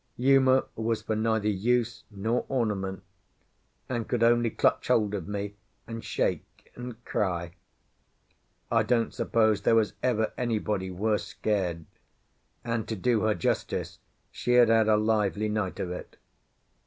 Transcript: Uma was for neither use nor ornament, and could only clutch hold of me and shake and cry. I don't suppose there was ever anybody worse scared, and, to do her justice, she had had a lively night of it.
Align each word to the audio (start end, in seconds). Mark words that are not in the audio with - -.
Uma 0.17 0.65
was 0.75 1.03
for 1.03 1.15
neither 1.15 1.47
use 1.47 2.05
nor 2.09 2.43
ornament, 2.49 3.03
and 3.87 4.07
could 4.07 4.23
only 4.23 4.49
clutch 4.49 4.87
hold 4.87 5.13
of 5.13 5.27
me 5.27 5.53
and 5.85 6.03
shake 6.03 6.71
and 6.73 7.05
cry. 7.05 7.53
I 8.71 8.81
don't 8.81 9.13
suppose 9.13 9.61
there 9.61 9.75
was 9.75 9.93
ever 10.01 10.33
anybody 10.39 10.89
worse 10.89 11.27
scared, 11.27 11.85
and, 12.63 12.87
to 12.87 12.95
do 12.95 13.21
her 13.25 13.35
justice, 13.35 13.99
she 14.31 14.53
had 14.53 14.69
had 14.69 14.87
a 14.87 14.97
lively 14.97 15.49
night 15.49 15.79
of 15.79 15.91
it. 15.91 16.17